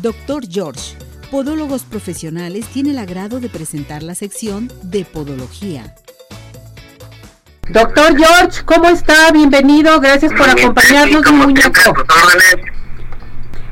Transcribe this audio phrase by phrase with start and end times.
[0.00, 0.96] Doctor George,
[1.28, 5.92] Podólogos Profesionales, tiene el agrado de presentar la sección de Podología.
[7.68, 9.32] Doctor George, ¿cómo está?
[9.32, 11.24] Bienvenido, gracias por acompañarnos,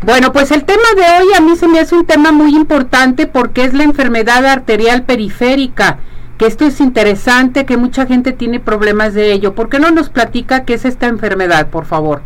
[0.03, 3.29] Bueno, pues el tema de hoy a mí se me hace un tema muy importante
[3.29, 6.01] porque es la enfermedad arterial periférica,
[6.39, 9.55] que esto es interesante, que mucha gente tiene problemas de ello.
[9.55, 12.23] ¿Por qué no nos platica qué es esta enfermedad, por favor?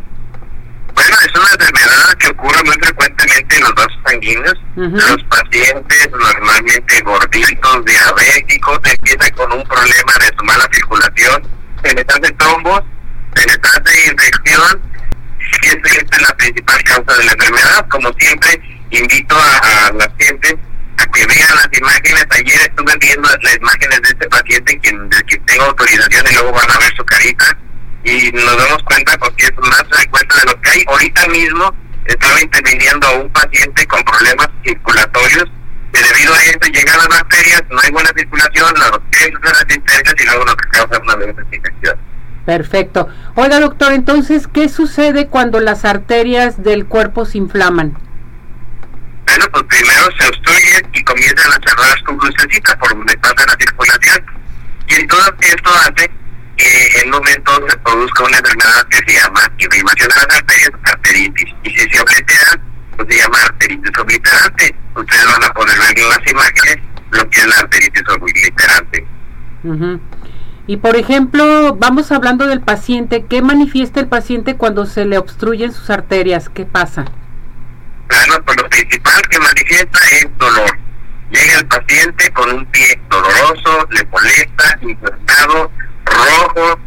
[1.11, 4.55] Bueno, es una enfermedad que ocurre muy frecuentemente en los vasos sanguíneos.
[4.77, 11.49] Los pacientes normalmente gorditos, diabéticos, empiezan con un problema de su mala circulación,
[11.83, 12.83] penetrante trombos,
[13.35, 14.83] penetrante infección,
[15.63, 17.87] y esta es la principal causa de la enfermedad.
[17.89, 20.55] Como siempre, invito a, a las gentes
[20.99, 22.27] a que vean las imágenes.
[22.31, 26.53] Ayer estuve viendo las imágenes de este paciente, quien, de quien tengo autorización, y luego
[26.53, 27.59] van a ver su carita
[28.05, 30.85] y nos damos cuenta porque es más frecuente de lo que hay.
[30.87, 31.75] Ahorita mismo
[32.07, 35.45] estaba interviniendo a un paciente con problemas circulatorios
[35.93, 40.15] que debido a esto llegan las bacterias, no hay buena circulación, las bacterias se resistencias
[40.19, 41.99] y luego lo que causa una infección.
[42.47, 43.09] Perfecto.
[43.35, 47.97] Oiga, doctor, entonces, ¿qué sucede cuando las arterias del cuerpo se inflaman?
[49.27, 53.57] Bueno, pues primero se obstruyen y comienzan a cerrar con crucecitas por donde pasa la
[53.59, 54.27] circulación.
[54.89, 56.11] Y entonces esto hace
[56.61, 60.71] que en un momento se produzca una enfermedad que se llama inflamación de las arterias,
[60.85, 61.55] arteritis.
[61.65, 62.63] Y si se obliteran,
[62.97, 64.77] pues se llama arteritis obliterante.
[64.95, 66.77] Ustedes van a poder ver en las imágenes
[67.13, 69.07] lo que es la arteritis obliterante.
[70.67, 75.73] Y por ejemplo, vamos hablando del paciente, ¿qué manifiesta el paciente cuando se le obstruyen
[75.73, 76.49] sus arterias?
[76.49, 77.07] ¿Qué pasa?
[78.09, 80.79] Bueno, pues lo principal que manifiesta es dolor.
[81.31, 85.71] Llega el paciente con un pie doloroso, le molesta, infectado,
[86.11, 86.79] rojo,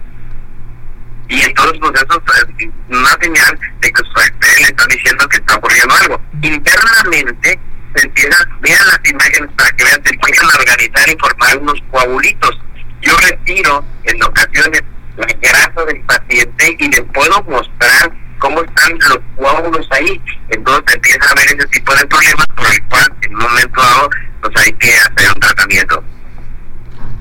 [1.29, 2.21] y entonces pues eso
[2.59, 6.21] es una señal de que su arteria le está diciendo que está ocurriendo algo.
[6.41, 7.59] Internamente
[7.95, 11.81] se empiezan, vean las imágenes para que vean, se empiezan a organizar y formar unos
[11.91, 12.59] coagulitos.
[13.01, 14.83] Yo retiro en ocasiones
[15.17, 20.22] la grasa del paciente y le puedo mostrar cómo están los coágulos ahí.
[20.50, 24.09] Entonces empieza a ver ese tipo de problemas por el cual en un momento dado
[24.41, 26.03] pues hay que hacer un tratamiento.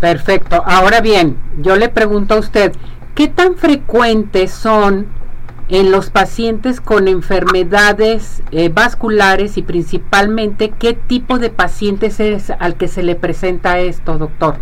[0.02, 0.64] Perfecto.
[0.66, 2.72] Ahora bien, yo le pregunto a usted,
[3.14, 5.06] ¿qué tan frecuentes son
[5.68, 12.76] en los pacientes con enfermedades eh, vasculares y principalmente qué tipo de pacientes es al
[12.76, 14.56] que se le presenta esto, doctor?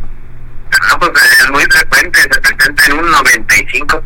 [0.90, 4.02] No, pues es muy frecuente, se presenta en un 95%.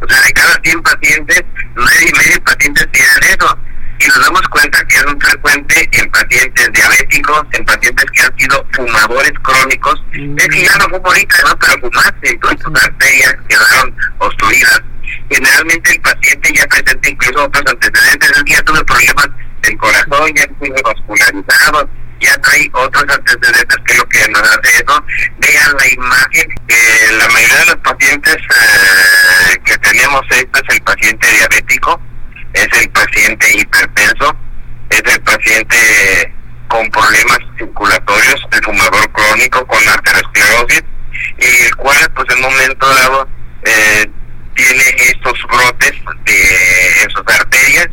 [0.00, 1.44] O sea, de cada 100 pacientes,
[1.74, 3.58] 9 y medio pacientes tienen eso
[3.98, 8.38] y nos damos cuenta que es muy frecuente en pacientes diabéticos, en pacientes que han
[8.38, 10.02] sido fumadores crónicos.
[10.12, 10.38] Mm.
[10.38, 11.58] Es que ya no fumo ahorita, ¿no?
[11.58, 14.82] Pero fumaste, entonces sus arterias quedaron obstruidas.
[15.30, 18.32] Generalmente el paciente ya presenta incluso otros antecedentes.
[18.36, 19.28] El día tuve problemas
[19.62, 25.04] del corazón, ya fui vascularizado, ya hay otros antecedentes que lo que nos hace eso.
[25.38, 26.54] Vean la imagen.
[26.68, 32.00] Eh, la mayoría de los pacientes eh, que tenemos esto es el paciente diabético
[32.58, 34.36] es el paciente hipertenso,
[34.90, 36.34] es el paciente
[36.68, 40.82] con problemas circulatorios, el fumador crónico con arteriosclerosis,
[41.38, 43.28] y el cual pues en un momento dado
[43.64, 44.10] eh,
[44.54, 45.92] tiene estos brotes
[46.24, 47.88] de, en sus arterias,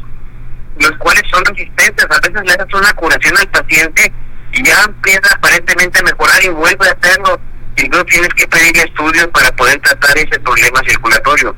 [0.79, 4.11] los cuales son resistentes, a veces le haces una curación al paciente
[4.51, 7.39] y ya empieza aparentemente a mejorar y vuelve a hacerlo,
[7.77, 11.55] y entonces tienes que pedir estudios para poder tratar ese problema circulatorio.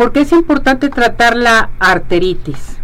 [0.00, 2.78] ¿Por qué es importante tratar la arteritis?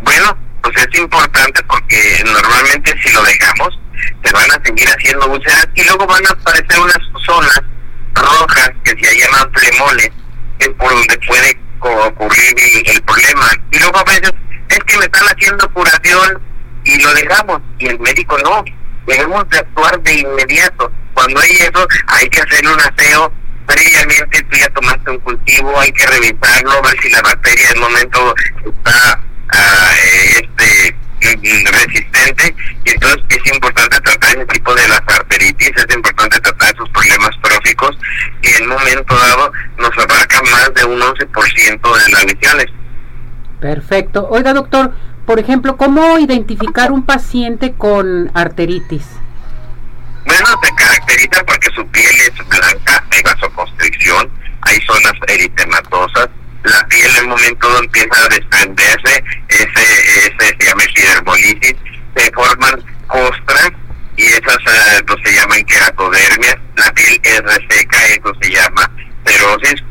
[0.00, 3.78] Bueno, pues es importante porque normalmente si lo dejamos,
[4.24, 7.60] se van a seguir haciendo úlceras y luego van a aparecer unas zonas
[8.14, 10.10] rojas que se llaman plemoles,
[10.58, 12.54] que es por donde puede ocurrir
[12.86, 13.50] el, problema.
[13.70, 14.32] Y luego a veces
[14.70, 16.42] es que me están haciendo curación
[16.84, 18.64] y lo dejamos y el médico no.
[19.06, 20.90] Debemos de actuar de inmediato.
[21.12, 23.39] Cuando hay eso, hay que hacer un aseo
[25.78, 28.34] hay que revisarlo, ver si la bacteria en el momento
[28.64, 29.20] está
[29.52, 29.92] ah,
[30.40, 32.54] este resistente
[32.84, 37.30] y entonces es importante tratar ese tipo de las arteritis, es importante tratar esos problemas
[37.42, 37.96] tróficos
[38.42, 42.66] que en un momento dado nos abarcan más de un 11% de las lesiones.
[43.60, 44.28] Perfecto.
[44.30, 44.94] Oiga, doctor,
[45.26, 49.06] por ejemplo, ¿cómo identificar un paciente con arteritis?
[50.24, 54.30] Bueno, se caracteriza porque su piel es blanca, hay vasoconstricción,
[54.70, 56.28] hay zonas eritematosas,
[56.62, 61.74] la piel en un momento empieza a desprenderse, ese, ese se llama epidermolisis,
[62.16, 63.70] se forman costras
[64.16, 68.90] y esas eh, pues, se llaman queratodermias, la piel es reseca, eso se llama
[69.26, 69.82] cerosis.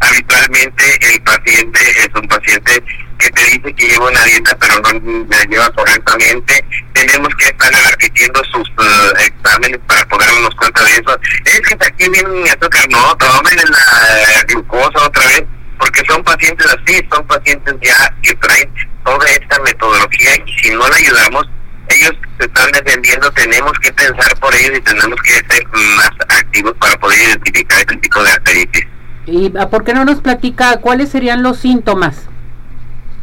[0.00, 2.82] Habitualmente el paciente es un paciente
[3.18, 7.72] que te dice que lleva una dieta pero no la lleva correctamente, tenemos que estar
[7.90, 11.18] repitiendo sus eh, exámenes para poder darnos cuenta de eso.
[11.44, 15.44] Es que aquí viene mi azúcar, no, tomen la glucosa otra vez,
[15.78, 18.72] porque son pacientes así, son pacientes ya que traen
[19.04, 21.48] toda esta metodología y si no le ayudamos,
[21.88, 25.66] ellos se están defendiendo, tenemos que pensar por ellos y tenemos que ser
[25.96, 28.86] más activos para poder identificar este tipo de arteritis.
[29.26, 32.28] ¿Y ah, por qué no nos platica cuáles serían los síntomas?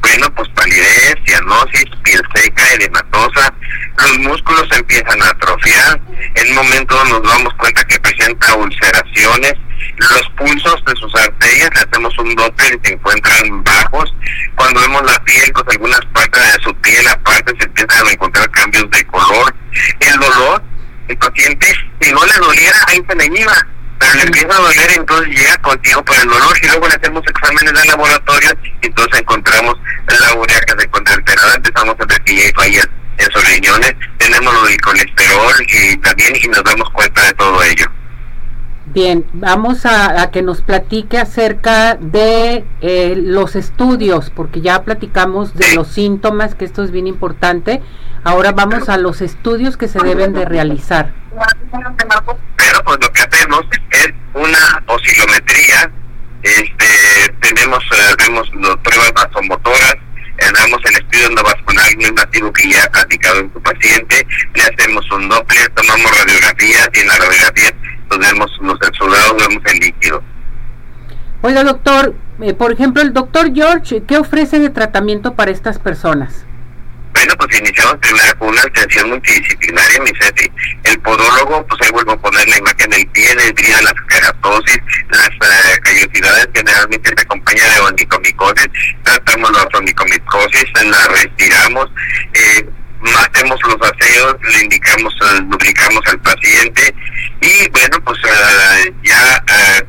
[0.04, 3.54] Bueno, pues palidez, cianosis, piel seca, edematosa,
[3.98, 6.02] los músculos empiezan a atrofiar,
[6.36, 9.54] en un momento nos damos cuenta que presenta ulceraciones,
[9.98, 14.14] los pulsos de sus arterias, le hacemos un doppler y se encuentran bajos,
[14.56, 18.52] cuando vemos la piel, pues algunas partes de su piel aparte se empiezan a encontrar
[18.52, 19.56] cambios de color,
[20.02, 20.64] el dolor,
[21.08, 21.68] el paciente,
[22.02, 23.68] si no le doliera, ahí se le iba,
[24.04, 27.24] pero le empieza a doler, entonces llega contigo por el dolor y luego le hacemos
[27.26, 28.50] exámenes de laboratorio
[28.82, 29.76] y entonces encontramos
[30.08, 33.50] la urea que se encuentra alterada, empezamos a ver que ya hay fallas en sus
[33.50, 37.86] riñones, tenemos lo del colesterol y también y nos damos cuenta de todo ello.
[38.94, 45.74] Bien, vamos a, que nos platique acerca de eh, los estudios, porque ya platicamos de
[45.74, 47.81] los síntomas, que esto es bien importante.
[48.24, 51.12] Ahora vamos a los estudios que se deben de realizar.
[52.56, 55.92] Pero pues lo que hacemos es una oscilometría,
[56.44, 58.48] este, tenemos, eh, vemos
[58.84, 59.96] pruebas vasomotoras,
[60.38, 65.12] eh, damos el estudio endovascular invasivo que ya ha platicado en su paciente, le hacemos
[65.12, 67.72] un doble, tomamos radiografías y en la radiografía
[68.18, 70.24] pues, vemos los exudados, vemos el líquido.
[71.42, 76.45] Oiga, doctor, eh, por ejemplo, el doctor George, ¿qué ofrece de tratamiento para estas personas?
[77.13, 80.51] Bueno, pues iniciamos primero con una atención multidisciplinaria, mi seti.
[80.83, 84.80] El podólogo, pues ahí vuelvo a poner la imagen del pie, desvía las keratosis,
[85.10, 88.68] las uh, callosidades generalmente se acompaña de onicomicosis,
[89.04, 91.92] tratamos la onicomicosis, la retiramos,
[92.33, 92.69] eh,
[93.12, 96.94] hacemos los aseos, le indicamos, uh, lubricamos al paciente
[97.42, 99.44] y bueno, pues uh, ya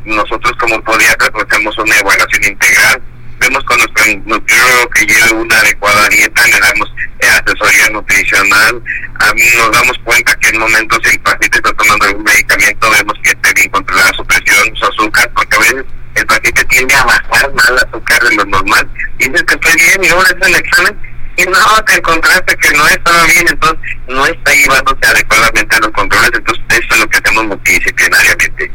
[0.05, 3.03] nosotros como podiatras pues, hacemos una evaluación integral.
[3.39, 6.89] Vemos con nuestro nutriólogo que lleva una adecuada dieta, le damos
[7.19, 8.83] eh, asesoría nutricional,
[9.21, 13.15] a mí nos damos cuenta que en momentos el paciente está tomando algún medicamento, vemos
[13.23, 15.85] que esté bien controlada su presión, su azúcar, porque a veces
[16.15, 18.89] el paciente tiende a bajar más el azúcar de lo normal,
[19.19, 22.77] y dice que estoy bien y luego le el examen y no te encontraste que
[22.77, 23.79] no estaba bien, entonces
[24.09, 28.71] no está llevándose adecuadamente a los controles, entonces eso es lo que hacemos multidisciplinariamente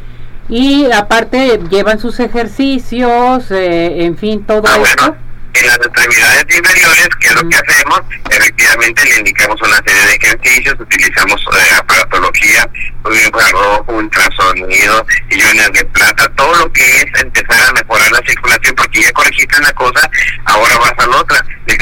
[0.49, 5.15] y aparte llevan sus ejercicios, eh, en fin, todo ah, esto.
[5.53, 8.01] en las extremidades inferiores, que es lo que hacemos,
[8.31, 12.67] efectivamente le indicamos una serie de ejercicios, utilizamos eh, aparatología,
[13.05, 19.03] infrarrojo, ultrasonido, iones de plata, todo lo que es empezar a mejorar la circulación, porque
[19.03, 20.09] ya corregiste una cosa,
[20.45, 21.45] ahora vas a la otra.
[21.67, 21.77] Le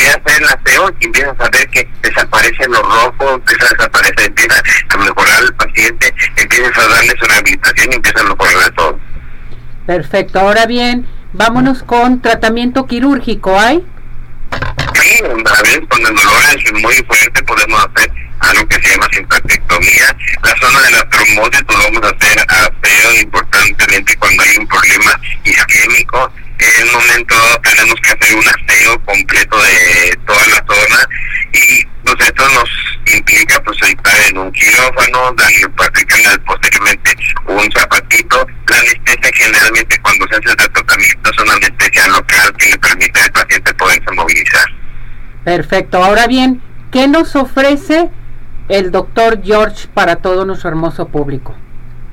[1.00, 5.54] y empiezas a ver que desaparece lo rojo, empieza a desaparecer, empieza a mejorar el
[5.56, 9.00] paciente, empiezas a darle su rehabilitación y empieza a mejorar todo.
[9.86, 13.86] Perfecto, ahora bien, vámonos con tratamiento quirúrgico, ¿hay?
[14.95, 19.07] Sí, una vez con el dolor es muy fuerte podemos hacer algo que se llama
[19.12, 20.16] simpatectomía.
[20.44, 26.31] La zona de la trombosis podemos hacer aseo importantemente cuando hay un problema isquémico.
[26.60, 31.10] En un momento tenemos que hacer un aseo completo de toda la zona
[31.54, 32.70] y pues esto nos
[33.13, 35.36] implica pues estar en un quirófano,
[35.75, 37.15] practicar posteriormente
[37.48, 38.46] un zapatito.
[38.69, 43.22] La anestesia generalmente cuando se hace el tratamiento es una anestesia local que le permite
[43.22, 44.65] al paciente poderse movilizar.
[45.43, 46.03] Perfecto.
[46.03, 48.10] Ahora bien, ¿qué nos ofrece
[48.69, 51.55] el doctor George para todo nuestro hermoso público?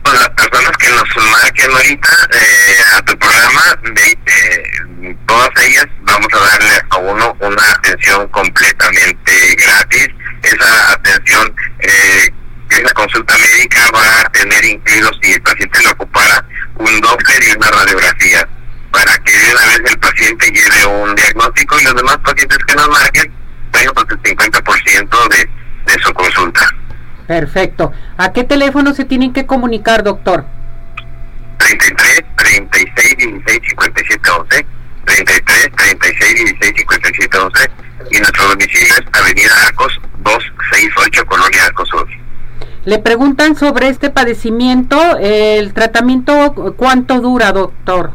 [0.04, 3.62] Pues las personas que nos marquen ahorita eh, a tu programa,
[3.94, 10.08] de, todas ellas vamos a darle a uno una atención completamente gratis.
[10.42, 12.30] Esa atención, eh,
[12.68, 16.44] esa consulta médica va a tener incluidos, si el paciente lo ocupara,
[16.76, 18.48] un doppler y una radiografía
[18.90, 22.74] para que de una vez el paciente lleve un diagnóstico y los demás pacientes que
[22.74, 23.32] nos marquen
[23.72, 26.66] tengan pues el 50% de de su consulta.
[27.26, 27.92] Perfecto.
[28.16, 30.46] ¿A qué teléfono se tienen que comunicar, doctor?
[31.58, 34.66] 33 36 16 57 11
[35.04, 37.70] 33 36 16 57 11
[38.10, 42.08] y nuestro domicilio es Avenida Arcos 268 Colonia Arcos Sur.
[42.84, 48.12] Le preguntan sobre este padecimiento, el tratamiento, ¿cuánto dura, doctor?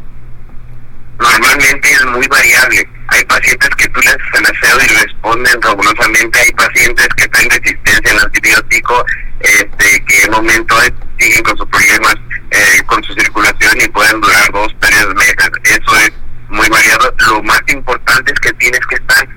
[1.20, 7.08] Normalmente es muy variable hay pacientes que tú les haces y responden rigurosamente, hay pacientes
[7.18, 9.06] que tienen resistencia al antibiótico,
[9.40, 10.76] este, que en momento
[11.18, 12.16] siguen con sus problemas
[12.52, 15.50] eh, con su circulación y pueden durar dos, tres meses.
[15.64, 16.12] Eso es
[16.50, 17.14] muy variado.
[17.28, 19.28] Lo más importante es que tienes que estar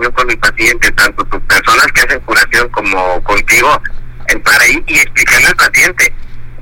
[0.00, 3.82] yo con mi paciente, tanto tus personas que hacen curación como contigo,
[4.38, 6.12] para ir y explicarle al paciente.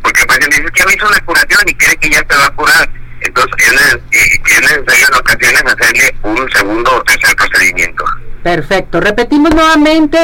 [0.02, 2.46] Porque el paciente dice que me hizo una curación y cree que ya te va
[2.46, 2.90] a curar.
[3.20, 8.04] Entonces es, es necesario en ocasiones hacerle un segundo o tercer procedimiento.
[8.42, 9.00] Perfecto.
[9.00, 10.18] Repetimos nuevamente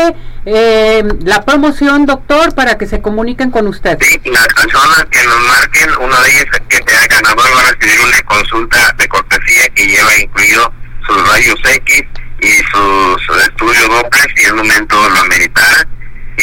[0.46, 3.98] eh, la promoción, doctor, para que se comuniquen con usted.
[4.00, 8.00] Sí, las personas que nos marquen, uno de ellos que sea ganador va a recibir
[8.00, 10.72] una consulta de cortesía que lleva incluido
[11.06, 12.04] sus rayos X
[12.40, 15.88] y sus estudios Doppler si en un momento lo ameritara.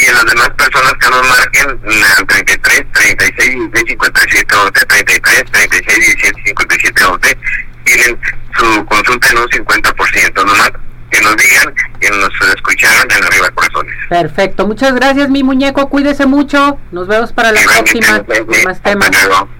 [0.01, 1.79] Y en las demás personas que nos marquen,
[2.25, 7.37] 33, 36, 16, 57, 11, 33, 36, 17, 57, 11,
[7.83, 8.19] tienen
[8.57, 10.45] su consulta en un 50%.
[10.45, 10.71] Nomás
[11.11, 13.93] que nos digan que nos escucharon en Arriba Corazones.
[14.09, 19.11] Perfecto, muchas gracias mi muñeco, cuídese mucho, nos vemos para la próxima con más temas.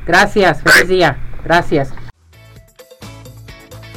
[0.07, 1.89] Gracias, feliz día, gracias.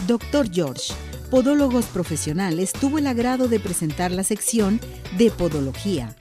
[0.06, 0.92] Doctor George,
[1.30, 4.78] Podólogos Profesionales tuvo el agrado de presentar la sección
[5.16, 6.14] de Podología